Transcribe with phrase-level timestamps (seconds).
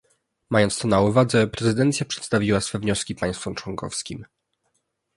[0.49, 4.25] Mając to na uwadze, prezydencja przedstawiła swe wnioski państwom członkowskim